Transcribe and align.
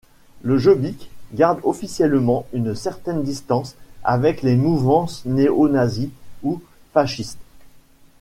Le 0.41 0.57
Jobbik 0.57 1.11
garde 1.35 1.59
officiellement 1.61 2.47
une 2.53 2.73
certaine 2.73 3.21
distance 3.21 3.75
avec 4.03 4.41
des 4.41 4.55
mouvances 4.55 5.23
néo-nazies 5.25 6.09
ou 6.41 6.59
fascistes. 6.91 7.37